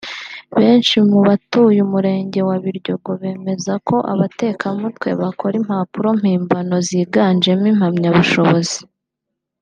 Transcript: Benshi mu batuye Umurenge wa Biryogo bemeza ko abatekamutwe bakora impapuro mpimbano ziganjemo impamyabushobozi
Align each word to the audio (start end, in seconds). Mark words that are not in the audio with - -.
Benshi 0.57 0.95
mu 1.09 1.19
batuye 1.27 1.79
Umurenge 1.87 2.39
wa 2.47 2.57
Biryogo 2.63 3.11
bemeza 3.21 3.73
ko 3.87 3.95
abatekamutwe 4.13 5.09
bakora 5.21 5.53
impapuro 5.61 6.07
mpimbano 6.19 6.75
ziganjemo 6.87 7.65
impamyabushobozi 7.73 8.79